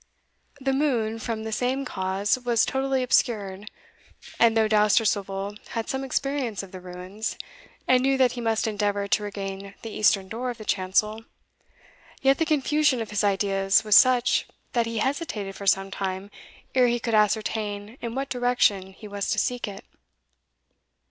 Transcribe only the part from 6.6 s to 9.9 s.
of the ruins, and knew that he must endeavour to regain